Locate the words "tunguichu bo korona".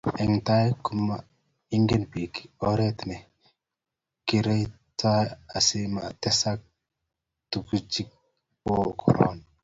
7.49-9.43